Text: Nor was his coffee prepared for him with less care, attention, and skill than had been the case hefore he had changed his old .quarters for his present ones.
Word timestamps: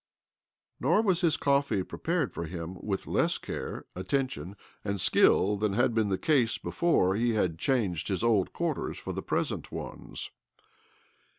Nor 0.79 1.03
was 1.03 1.21
his 1.21 1.37
coffee 1.37 1.83
prepared 1.83 2.33
for 2.33 2.45
him 2.45 2.75
with 2.81 3.05
less 3.05 3.37
care, 3.37 3.85
attention, 3.95 4.55
and 4.83 4.99
skill 4.99 5.57
than 5.57 5.73
had 5.73 5.93
been 5.93 6.09
the 6.09 6.17
case 6.17 6.57
hefore 6.57 7.15
he 7.15 7.35
had 7.35 7.59
changed 7.59 8.07
his 8.07 8.23
old 8.23 8.51
.quarters 8.51 8.97
for 8.97 9.13
his 9.13 9.23
present 9.25 9.71
ones. 9.71 10.31